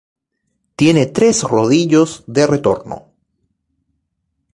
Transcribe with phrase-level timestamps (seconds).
[0.75, 3.09] Tiene tres rodillos de retorno.